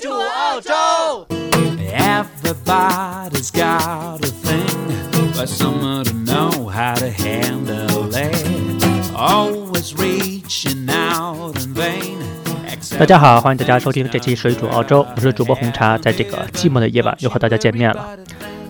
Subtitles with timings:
[0.00, 0.72] 煮澳洲。
[1.96, 4.66] Everybody's got a thing,
[5.34, 8.46] but someone to know how to handle it.
[9.14, 12.18] Always reaching out in vain.
[12.98, 18.06] 大家好，欢迎大家收听这期《水煮澳洲》，我是主播红茶，在这个寂寞的夜晚又和大家见面了。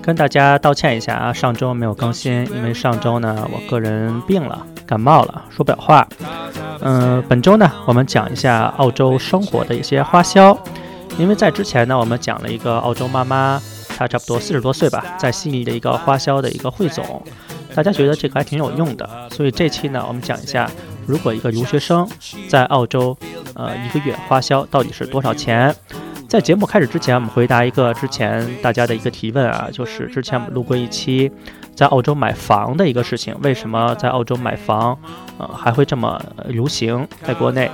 [0.02, 6.06] 跟大家道歉一下啊，上周没有更新，因为上周呢我个人病了，感冒了，说不了话。
[6.80, 10.56] 嗯，本周呢我们讲一下澳洲生活的一些花销，
[11.18, 13.61] 因为在之前呢我们讲了一个澳洲妈妈，
[13.96, 17.22] 她差不多四十多岁吧，在悉尼的一个花销的一个汇总，
[17.74, 20.71] 大家觉得这个还挺有用的，所以这期呢我们讲一下，
[21.07, 22.07] 如果一个留学生
[22.48, 23.16] 在澳洲，
[23.54, 25.74] 呃一个月花销到底是多少钱？
[26.29, 31.30] 在节目开始之前，我们回答一个之前大家的一个提问啊，就是之前我们录过一期
[31.74, 34.98] 在澳洲买房的一个事情，为什么在澳洲买房，
[35.38, 37.06] 呃还会这么流行？
[37.24, 37.70] 在国内，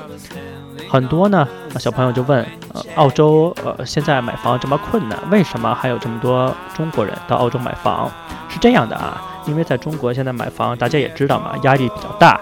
[0.92, 8.11] 很多呢小朋友就问，呃澳洲呃现在买房这么困难，为什么还有这么多中国人到澳洲买房？
[8.50, 12.39] 是这样的啊，因为在中国现在买房大家也知道嘛，压力比较大。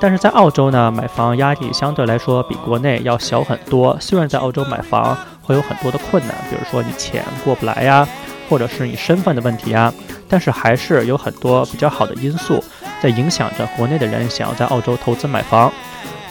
[0.00, 3.94] 但是在澳洲呢，买房压力相对来说比国内要小很多。
[4.00, 8.08] 虽然在澳洲买房会有很多的困难，比如说你钱过不来呀，
[8.48, 9.92] 或者是你身份的问题呀，
[10.26, 12.64] 但是还是有很多比较好的因素
[13.02, 15.70] 在影响着国内的人想要在澳洲投资买房。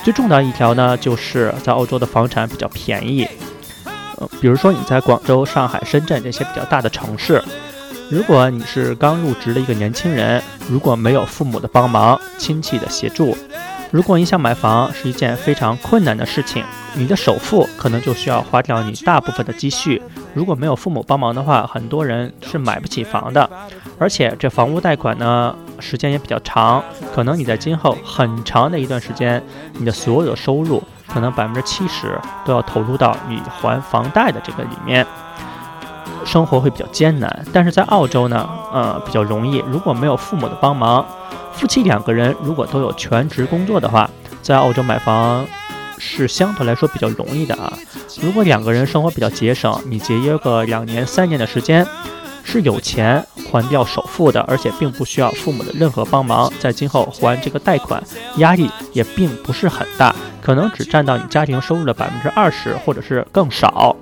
[0.04, 3.26] 最重要的一条呢，就是在澳洲的房产比较便宜。
[4.18, 7.42] 呃，比如说你在广州、上海、深圳这些比较大的城市。
[8.10, 13.36] 如果你是刚入职的一个年轻人，如果没有父母的帮忙、亲戚的协助，
[13.92, 20.02] 如果你想买房是一件非常困难的事情，你的首付可能就需要花掉你大部分的积蓄。
[20.34, 23.50] 如果没有父母帮忙的话，很多人是买不起房的。
[23.98, 26.82] 而且这房屋贷款呢，时间也比较长，
[27.14, 35.06] 可能你在今后很长的一段时间，你的所有的收入可能百分之七十都要投入到你还房贷的这个里面。
[36.26, 39.58] 生活会比较艰难，但是在澳洲呢，呃，比较容易。
[39.68, 41.06] 如果没有父母的帮忙，
[41.52, 44.10] 夫妻两个人如果都有全职工作的话，
[44.42, 45.46] 在澳洲买房
[45.98, 47.72] 是相对来说比较容易的啊。
[48.22, 51.86] 如果两个人生活比较节省，你节约个两年、三年的时间，
[52.44, 56.52] 是有钱还掉首付的，而且并不需要父母的任何帮忙。
[56.60, 58.02] 在今后还这个贷款，
[58.38, 63.96] 压力也并不是很大，可能只占到你家庭收入的百分之二十，或者是更少。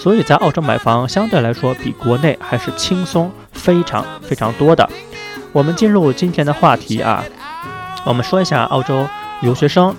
[0.00, 4.88] 所以在澳洲买房相对来说比国内还是轻松非常非常多的。
[5.52, 7.24] 我们进入今天的话题啊，
[8.04, 9.06] 我们说一下澳洲
[9.40, 9.94] 留学生，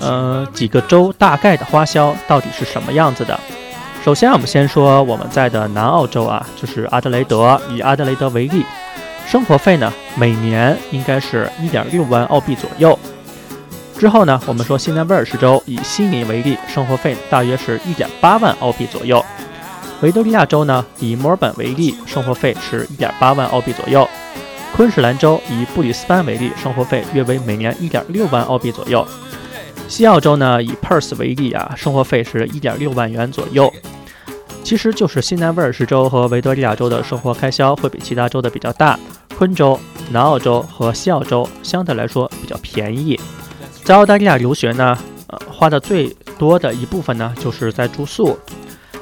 [0.00, 3.38] 呃，几个州大概的花销到底是什么样子的。
[4.08, 7.60] 首先，我们先说我们在的南澳洲啊，就是阿德雷德。
[7.68, 8.64] 以阿德雷德为例，
[9.26, 12.98] 生活费呢每年应该是一点六万澳币左右。
[13.98, 19.22] 之后呢，我们说新南威尔士州，以悉尼为例，生活费大约是一点八万澳币左右。
[20.00, 24.08] 维多利亚州呢，以墨尔本为例，生活费是一点八万澳币左右。
[24.74, 29.06] 昆士兰州以布里斯班为例，生活费约为每年一点六万澳币左右。
[29.86, 33.70] 西澳洲呢，以 Perth 为例啊，生活费是一点六万元左右。
[34.68, 39.00] 其实就是新南威尔士州和维多利亚州的生活开销会比其他州的比较大。
[39.38, 39.80] 昆州、
[40.10, 43.18] 南澳洲和西澳洲相对来说比较便宜。
[43.82, 44.94] 在澳大利亚留学呢，
[45.28, 48.38] 呃，花的最多的一部分呢，就是在住宿。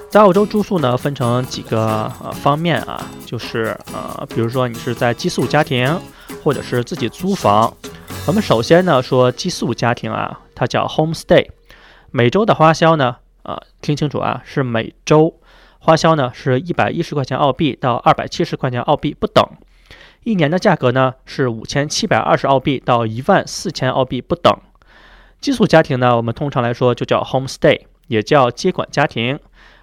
[0.08, 6.00] 在澳洲住宿呢，分成几个呃方面啊，就是呃，比如说你是在寄宿家庭，
[6.44, 7.76] 或者是自己租房。
[8.24, 11.48] 我们首先呢说寄宿家庭啊，它叫 homestay。
[12.12, 15.34] 每周的花销呢，啊，听清楚啊，是每周
[15.86, 19.48] 花销呢是一百一十块钱澳币到二百七十块钱澳币不等。
[20.24, 24.52] 一年的价格呢是五千七百二十澳币到一万四千澳币不等。
[25.40, 29.38] 寄宿家庭呢，我们通常来说就叫 homestay，也叫接管家庭。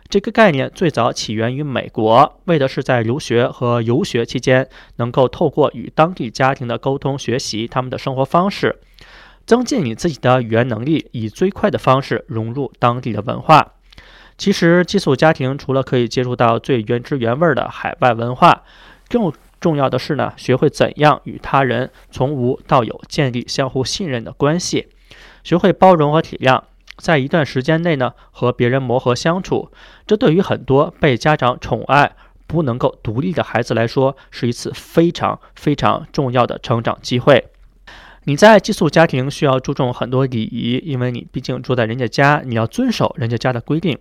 [0.10, 8.82] 这个概念最早起源于美国，为的是在留学和游学期间，能够透过与当地家庭的沟通，学习他们的生活方式，
[9.46, 13.76] 增进你自己的语言能力，以最快的方式融入当地的文化。
[14.38, 18.64] 其实，寄宿家庭除了可以接触到最原汁原味的海外文化，
[19.08, 24.88] 更重要的是呢，学会怎样与他人从无到有建立相互信任的关系，
[25.44, 26.62] 学会包容和体谅。
[26.98, 29.72] 在一段时间内呢，和别人磨合相处，
[30.06, 32.16] 这对于很多被家长宠爱、
[32.46, 37.53] 不能够独立的孩子来说，是一次非常非常重要的成长机会。
[38.26, 43.98] 你在寄宿家庭需要注重很多礼仪，因为你毕竟住在人家家，你要遵守人家家的规定。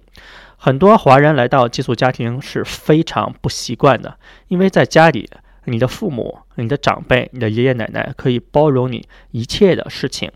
[0.57, 4.17] 很多华人来到寄宿家庭是非常不习惯的，
[4.47, 5.29] 因为在家里，
[5.65, 10.31] 你的父母、你的长辈、你的爷爷奶奶可以包容你一切的事情。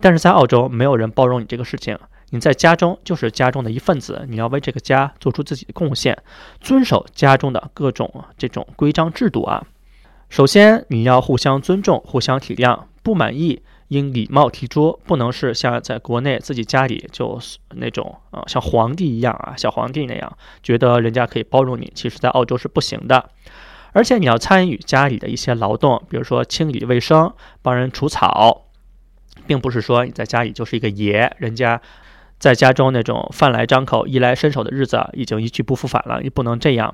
[0.00, 1.98] 但是在澳洲，没有人包容你这个事情。
[2.30, 6.16] 你在家中就是家中的一份子，你要为这个家做出自己的贡献，
[6.60, 9.64] 遵守家中的各种这种规章制度啊。
[10.34, 17.38] 首先，你要互相尊重、互相体谅，不满意应礼貌提出，不能是像在国内自己家里就
[17.76, 23.30] 那种啊，像皇帝一样啊，小皇帝那样，觉得人家可以包容你，其实在澳洲是不行的。
[23.92, 27.32] 而且你要参与家里的一些劳动，比如说清理卫生、
[27.62, 28.64] 帮人除草，
[29.46, 31.80] 并不是说你在家里就是一个爷，人家
[32.40, 36.92] 在家中那种饭来张口、衣来伸手的日子已经一去不复返了，你不能这样。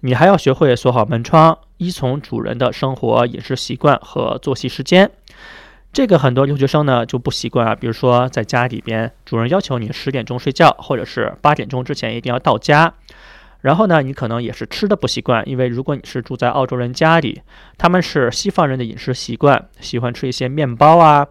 [0.00, 5.10] 你还要学会锁好门窗，依从主人的生活饮食习惯和作息时间。
[5.92, 12.94] 这个很多留学生呢就不习惯啊，比如说在家里边，主人要求你十点钟睡觉，或者是八点钟之前一定要到家。
[13.60, 17.42] 然后呢，你可能也是吃的不习惯，因为如果你是住在澳洲人家里，
[17.76, 21.26] 他们是西方人的饮食习惯，喜欢吃一些面包啊、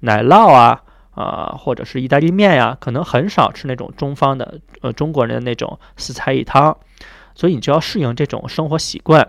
[0.00, 6.74] 奶酪啊，啊，或者是意大利面呀，可能很少吃那种中方的，呃，中国人的那种四菜一汤。
[7.36, 9.28] 所以你就要适应这种生活习惯，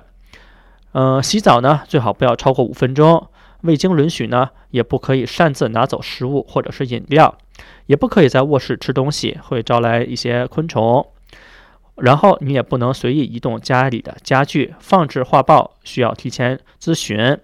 [0.94, 3.28] 嗯，洗澡呢最好不要超过五分钟，
[3.62, 7.38] 未经允许呢也不可以擅自拿走食物或者是饮料，
[7.86, 11.06] 也不可以在卧室吃东西，会招来一些昆虫。
[11.98, 17.38] 然后你也不能随意移动家里的家具，放置画报需要提前咨询。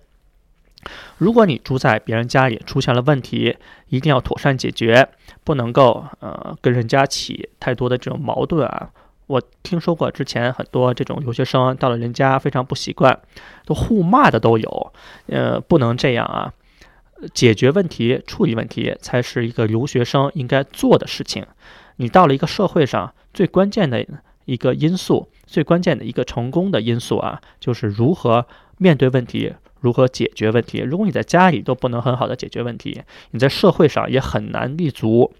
[1.17, 3.57] 如果你住在别人家里出现了问题，
[3.89, 5.09] 一定要妥善解决，
[5.43, 8.89] 不能够呃跟人家起太多的这种矛盾啊。
[9.33, 13.19] 我听说过之前很多这种留学生到了人家非常不习惯，
[13.65, 14.93] 都互骂的都有。
[15.25, 16.53] 呃，不能这样啊！
[17.33, 21.45] 解决问题、处理问题才是一个留学生应该做的事情。
[21.95, 24.05] 你到了一个社会上，最关键的
[24.45, 28.45] 一个因素，最关键的一个成功的因素啊，就是如何
[28.77, 30.79] 面对问题，如何解决问题。
[30.79, 33.01] 如果你在家里都不能很好的解决问题，
[33.31, 35.33] 你在社会上也很难立足。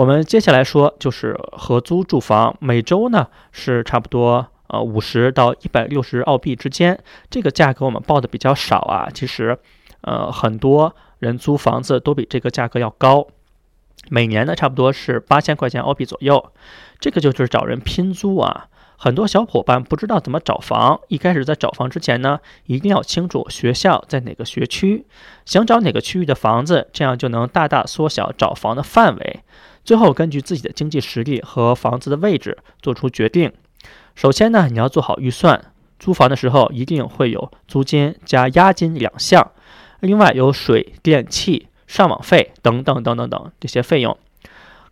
[0.00, 6.98] 我们接下来说就是合租住房，每周呢是差不多呃五十到一百六十澳币之间，
[7.28, 9.10] 这个价格我们报的比较少啊。
[9.12, 9.58] 其实，
[10.00, 13.26] 呃，很多人租房子都比这个价格要高，
[14.08, 16.50] 每年呢差不多是八千块钱澳币左右。
[16.98, 18.68] 这个就是找人拼租啊。
[18.96, 25.04] 很多小伙伴不知道怎么找房，一开始在找房之前呢，一定要清楚学校在哪个学区，
[25.44, 29.40] 想找哪个区域的房子，这样就能大大缩小找房的范围。
[29.84, 33.52] 最后根据自己的经济实力和房子的位置做出决定。
[34.14, 35.72] 首先呢，你要做好预算。
[35.98, 39.50] 租房的时候一定会有租金加押金两项，
[40.00, 44.16] 另外有水电气、上网费等等等等等这些费用。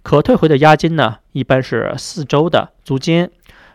[0.02, 3.30] 可退回的押金呢，一般是四周的租金。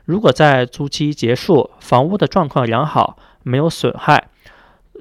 [0.05, 4.29] 如果在租期结束，房屋的状况良好，没有损害，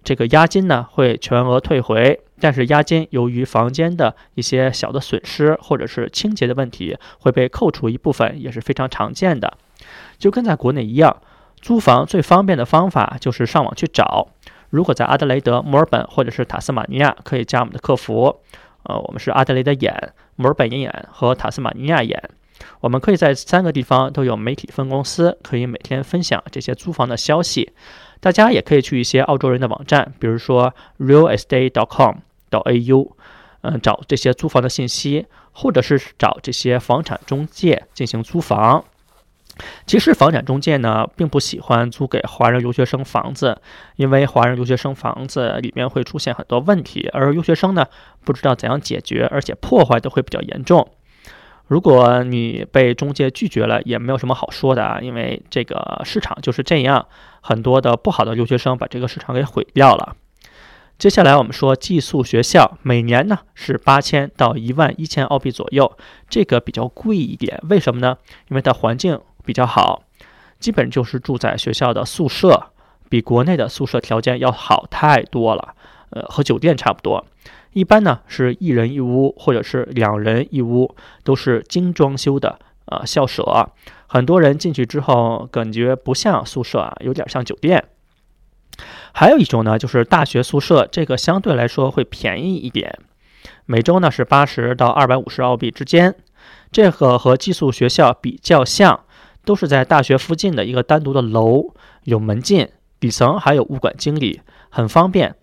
[0.03, 2.21] 这个押金呢会全额退回。
[2.41, 9.57] 但是押金由于房间的一些小的损失或者是清洁的问题会被扣除一部分，也是非常常见的。
[10.19, 11.23] 就跟在国内一样，
[11.61, 14.29] 租房最方便的方法就是上网去找。
[14.71, 18.41] 如果在阿德雷德、墨尔本或者是塔斯马尼亚，可以加我们的客服。
[18.85, 22.31] 呃，我们是阿德雷德眼、墨尔本眼和塔斯马尼亚眼。
[22.81, 27.73] 我们可以在三个地方都有媒体分公司，可以每天分享这些租房的消息。
[28.23, 32.17] 大家也可以去一些澳洲人的网站，比如说 real estate dot com。
[32.49, 33.13] 到 AU，
[33.63, 38.85] 嗯，找这些租房的信息，或者是找这些房产中介进行租房。
[39.87, 43.59] 其实房产中介呢，并不喜欢租给华人留学生房子，
[43.97, 47.87] 因为华人留学生房子里面会出现很多问题，而留学生呢，
[48.23, 50.87] 不知道怎样解决，而且破坏都会比较严重。
[51.73, 57.07] 如果你被中介拒绝了，也没有什么好说的啊，因为这个市场就是这样，
[57.41, 60.15] 很多的不好的留学生把这个市场给毁掉了。
[60.99, 65.97] 接下来我们说寄宿学校，每年呢是八千到一万一千澳币左右，
[66.29, 67.59] 这个比较贵一点。
[67.71, 68.19] 为什么呢？
[68.51, 70.03] 因为它环境比较好，
[70.61, 72.67] 基本就是住在学校的宿舍，
[73.09, 75.75] 比国内的宿舍条件要好太多了。
[76.11, 77.25] 呃，和酒店差不多。
[77.73, 83.71] 一般呢是一人一屋或者是两人一屋，都是精装修的呃校舍。
[84.07, 87.85] 很多人进去之后感觉不像宿舍啊，有点像酒店。
[89.13, 92.99] 还有一种呢，就是大学宿舍，这个相对来说会便宜一点，
[93.67, 96.15] 每周呢是八十到二百五十澳币之间。
[96.71, 99.05] 这个和寄宿学校比较像，
[99.45, 101.75] 都是在大学附近的一个单独的楼，
[102.05, 105.37] 有门禁，底层还有物管经理，很方便。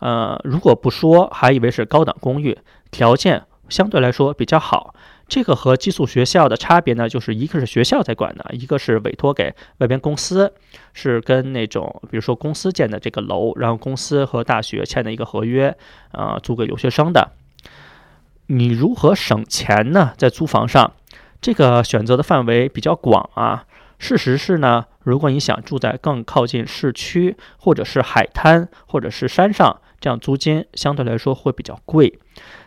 [0.00, 2.56] 呃，如果不说，还以为是高档公寓，
[2.90, 4.94] 条件相对来说比较好。
[5.26, 10.54] 这个和寄宿学校的差别呢，就是一个是学校在管的，一个是委托给外边公司，
[10.94, 15.76] 是跟那种比如说公司建的这个楼，然后公司和大学签的一个合约，
[16.12, 17.32] 呃，租给留学生的。
[18.46, 20.14] 你如何省钱呢？
[20.16, 20.94] 在租房上，
[21.42, 23.66] 这个选择的范围比较广啊。
[23.98, 32.18] 事实是呢，如果你想住在更靠近市区，或者是海滩，或者是山上，这样租金相对来说会比较贵，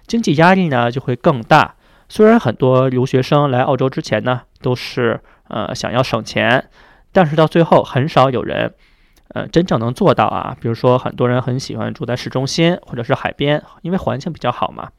[0.05, 1.75] 经济压力呢就会更大。
[2.09, 6.69] 虽然很多留学生来澳洲之前呢，都是呃想要省钱，
[7.13, 8.73] 但是到最后很少有人，
[9.29, 10.57] 呃真正能做到啊。
[10.59, 14.89] 比如说，很多人很喜欢住在市中心或者是海边，因为环境比较好嘛。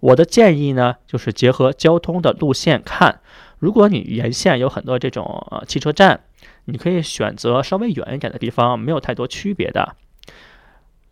[0.00, 3.20] 我的建议呢，就是结合交通的路线看。
[3.58, 6.20] 如果你沿线有很多这种呃汽车站，
[6.64, 9.96] 你可以选择稍微远一点的地方，没有太多区别的。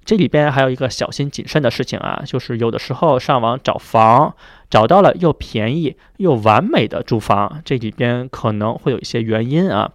[0.07, 4.35] 这里边还有一个小心谨慎的事情啊，就是有的时候上网找房，
[4.71, 9.91] 找到了又便宜又完美的住房，这里边可能会有一些原因啊。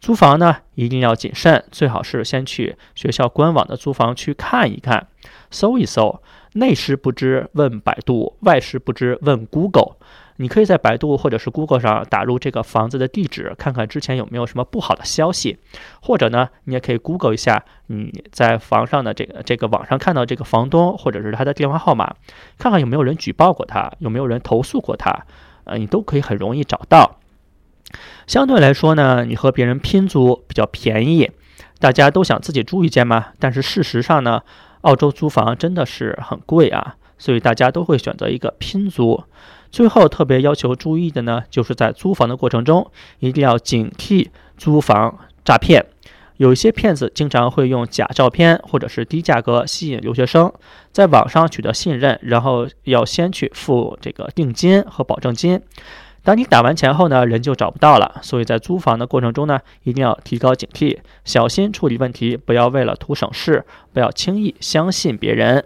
[0.00, 5.08] 租房呢一定要谨慎，最好是先去学校官网的租房去看一看，
[5.50, 6.22] 搜一搜。
[6.58, 9.96] 内事不知问百度，外事不知问 Google。
[10.40, 15.58] 你可以在百度或者是 Google 上打入这个房子的地址，看看之前有没有什么不好的消息，
[16.00, 22.14] 或者呢，你也可以 Google 一下你在房上的这个这个网上看到这个房东或者是他的电话号码，
[22.56, 25.26] 看看有没有人举报过他，有没有人投诉过他，
[25.64, 27.18] 呃，你都可以很容易找到。
[28.28, 31.32] 相对来说呢，你和别人拼租比较便宜，
[31.80, 34.42] 大家都想自己住一间嘛，但是事实上呢，
[34.82, 39.22] 澳洲租房真的是很贵啊，所以大家都会选择一个拼租。
[39.70, 45.86] 最后特别要求注意的呢，就是在租房的过程中，一定要警惕租房诈骗。
[46.38, 50.52] 有一些骗子经常会用假照片或者是低价格吸引留学生，
[50.92, 55.60] 在网上取得信任，然后要先去付这个定金和保证金。
[56.22, 58.18] 当你打完钱后呢，人就找不到了。
[58.22, 65.64] 所以在租房的过程中呢，一定要提高警惕，小心处理问题，不要为了图省事，不要轻易相信别人。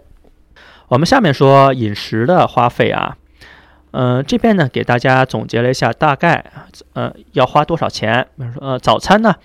[0.87, 3.17] 我们下面说饮食的花费啊。
[3.91, 6.43] 嗯，这边呢给大家总结了一下，大概
[6.93, 8.27] 呃要花多少钱。
[8.37, 9.35] 比如说呃早餐呢，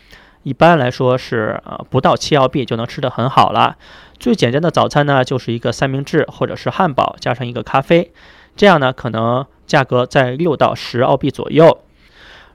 [0.42, 3.76] 一般来说是呃不到七澳币就能吃得很好了。
[4.18, 8.10] 最简单的早餐呢就是一个三明治或者是汉堡加上一个咖啡，
[8.56, 11.78] 这样呢可能价格在六到十澳币左右。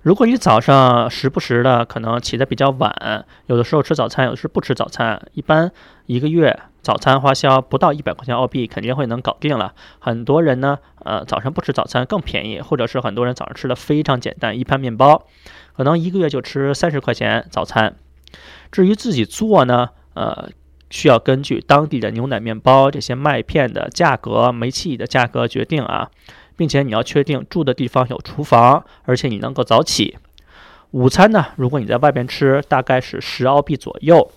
[0.02, 5.72] 如果你早上时不时的可能起得比较晚，有的时候吃早餐，有的时候不吃早餐，一般
[6.08, 9.74] 一个月早餐花销不到一百块钱澳币，肯定会能搞定了。
[10.00, 15.26] 很多人呢，呃，早上不吃早餐更便宜，或者是很多人早上吃的非常简单，一盘面包，
[15.78, 17.96] 可能一个月就吃三十块钱早餐。
[18.74, 20.50] 至于自己做呢，呃，
[20.90, 26.10] 需要根据当地的牛奶面包这些麦片的价格、煤气的价格决定啊。
[26.56, 30.18] 并且你要确定住的地方有厨房，而且你能够早起。
[30.92, 34.32] 午餐呢，如果你在外边吃，大概是十澳币左右。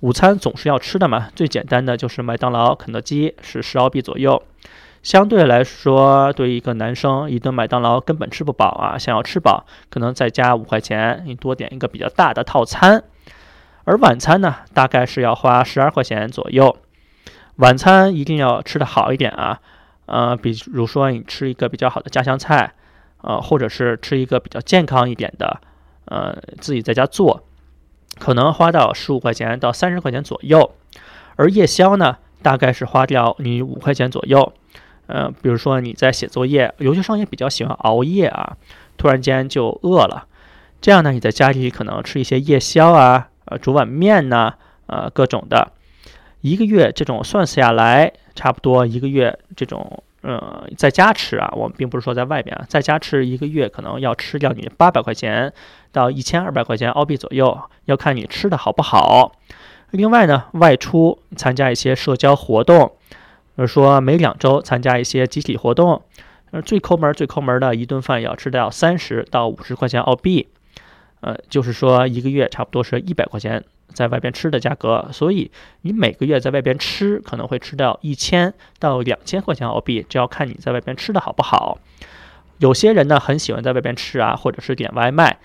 [0.00, 4.40] 午餐总是要吃的嘛，最简单的就是麦当劳、肯德基是十澳币左右。
[5.02, 8.98] 相对来说，对于一个男生，一顿麦当劳根本吃不饱啊。
[8.98, 13.02] 想要吃饱，可能再加五块钱，你多点一个比较大的套餐。
[13.84, 16.76] 而晚餐呢，大概是要花十二块钱左右。
[17.56, 19.60] 晚餐一定要吃的好一点啊。
[20.08, 22.72] 呃，比如说你吃一个比较好的家乡菜，
[23.20, 25.60] 呃，或者是吃一个比较健康一点的，
[26.06, 27.44] 呃，自己在家做，
[28.18, 30.72] 可能花到十五块钱到三十块钱左右。
[31.36, 34.52] 而夜宵呢，大概是花掉你五块钱左右。
[35.06, 38.56] 呃，比如说你在写作业，留学生也比较喜欢熬夜啊，
[38.96, 40.26] 突然间就饿了，
[40.80, 44.54] 这样呢，你在家里可能吃一些夜宵啊，呃，煮碗面呐，
[44.86, 45.72] 呃，各种的。
[46.40, 55.52] 一个月这种算下来，差不多一个月这种，呃，在家吃啊，我们并不是说在外边啊，在家吃一个月可能要吃掉你八百块钱
[55.90, 59.32] 到一千二百块钱澳币左右，要看你吃的好不好。
[59.90, 63.16] 另外呢，外出参加一些社交活动，比
[63.56, 66.02] 如说每两周参加一些集体活动，
[66.52, 70.46] 呃，最抠门最抠门的一顿饭要吃掉三十到五十块钱澳币，
[71.22, 73.64] 呃，就是说一个月差不多是一百块钱。
[73.92, 75.50] 在外边吃的价格，所以
[75.82, 81.78] 你每个月在外边吃可能会吃到一千到两千块钱澳币，这要看你在外边吃的好不好。
[82.58, 85.38] 有些人呢很喜欢在外边吃啊，或者是点外卖，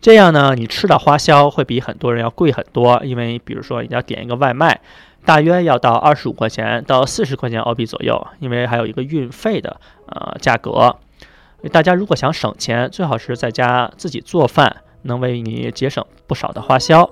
[0.00, 4.80] 这样呢你吃的花销会比很多人要贵很多，因为比如说你要点一个外卖，
[5.24, 10.96] 大约要到二十五块钱到四十块钱澳币左右，因为还有一个运费的呃价格。
[11.72, 17.08] 大家如果想省钱，最好是在家自己做饭，能为你节省不少的花销。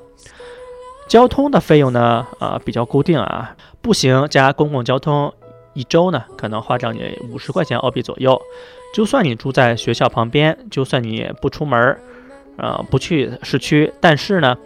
[1.08, 3.56] 交通的费用呢，呃，比较固定啊。
[3.80, 5.32] 步行加公共交通，
[5.74, 8.40] 一周呢可能花掉你五十块钱澳币左右。
[8.94, 12.00] 就算你住在学校旁边，就算你不出门儿，
[12.56, 14.56] 呃，不去市区，但是呢，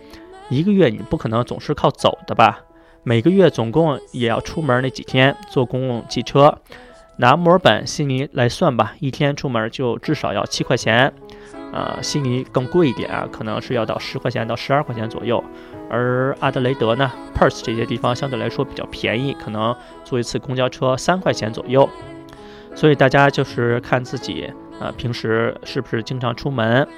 [0.49, 2.61] 一个月你不可能总是靠走的吧？
[3.03, 6.59] 每个月总共也要出门那几天坐公共汽车，
[7.19, 11.13] 拿墨尔本、悉尼来算吧，一天出门就至少要七块钱。
[11.77, 15.45] 呃，悉尼更贵一点啊，可能是要到十块钱到十二块钱左右。
[15.91, 21.87] 而阿德雷德呢，Perth 这些地方相对来说比较便宜，可能坐一次公交车三块钱左右。
[22.75, 26.89] 所以大家就是看自己，呃，平时是不是经常出门。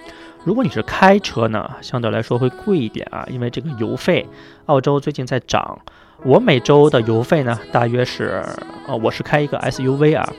[0.45, 4.29] 如果你是开车呢，相对来说会贵一点啊，因为这个油费，
[4.67, 5.77] 澳洲最近在涨。
[6.25, 8.45] 我每周的油费呢，大约是，
[8.87, 10.33] 呃，我是开一个 SUV 啊，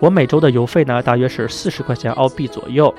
[0.00, 2.94] 我每周的油费呢，大约是四十块钱澳币左右。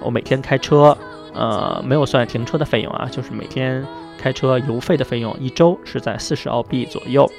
[0.00, 0.96] 我每天开车，
[1.32, 3.84] 呃，没有算停车的费用啊，就是每天
[4.18, 7.30] 开车油费的费用，一周是在四十澳币左右，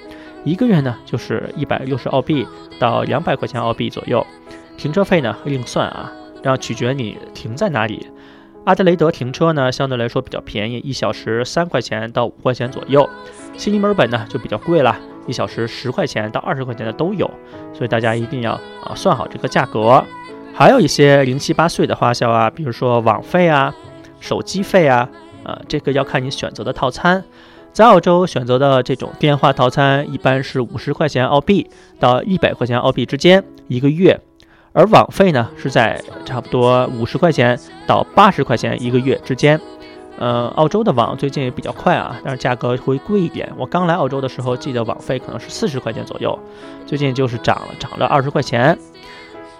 [0.43, 2.47] 一个月呢就是一百六十澳币
[2.79, 4.25] 到两百块钱澳币左右。
[4.77, 6.11] 停车费呢另算啊，
[6.43, 8.07] 然后取决你停在哪里。
[8.65, 13.07] 阿德雷德停车呢相对来说比较便宜，一小时三块钱到五块钱左右。
[13.55, 17.29] 悉尼、墨尔本呢就比较贵了，一小时十块钱到二十块钱的都有，
[17.73, 20.03] 所以大家一定要啊算好这个价格。
[20.57, 23.75] 还有一些零七八碎的花销啊，比如说网费啊、
[24.21, 25.09] 手机费啊，
[25.43, 27.21] 呃，这个要看你选择的套餐。
[27.73, 31.69] 在澳洲选择的这种电话套餐，一般是五十块钱澳币
[31.99, 34.17] 到一百块钱澳币之间一个月，
[34.71, 39.59] 而网费呢是在差不多五十块钱到八十块钱一个月之间。
[40.17, 43.51] 呃，澳洲的网最近也比较快啊，但是价格会贵一点。
[43.57, 46.39] 我刚来澳洲的时候，记得网费可能是四十块钱左右，
[46.85, 48.79] 最近就是涨了，涨了二十块钱。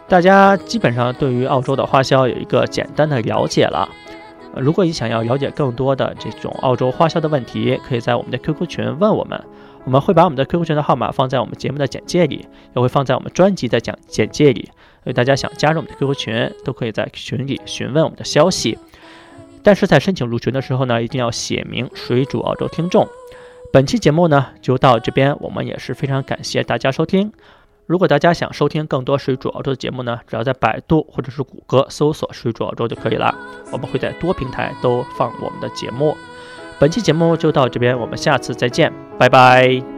[0.08, 3.90] 大家基本上对于澳洲的花销有一个简单的了解了。
[4.56, 9.44] 如果你想要了解更多的这种澳洲花销的问题，可以在我们的 QQ 群问我们，
[9.84, 14.70] 我们会把我们的 QQ 群的号码放在我们节目的简介里，也会放在我们专辑的讲简介里。
[15.04, 18.78] 所以大家想加入我们的 QQ 群，都可以在群里询问我们的消息。
[19.64, 23.08] 但是在申请入群的时候呢，一定要写明水煮澳洲听众。
[23.74, 27.34] 本期节目呢就到这边，我们也是非常感谢大家收听。
[27.88, 33.34] 如果大家想收听更多水煮澳洲的节目呢，只要在百度或者是谷歌搜索“水煮澳洲”就可以了。
[33.72, 36.18] 我们会在多平台都放我们的节目。
[36.80, 39.95] 本期节目就到这边，我们下次再见，拜拜。